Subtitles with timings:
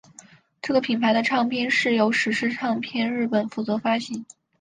[0.63, 4.25] 这个品牌的唱片是由史诗唱片日本负责发行。